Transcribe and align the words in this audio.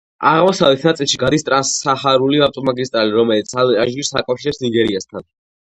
აღმოსავლეთ 0.27 0.85
ნაწილში 0.87 1.19
გადის 1.23 1.45
ტრანსსაჰარული 1.49 2.41
ავტომაგისტრალი, 2.47 3.15
რომელიც 3.21 3.55
ალჟირს 3.67 4.13
აკავშირებს 4.25 4.67
ნიგერიასთან. 4.69 5.31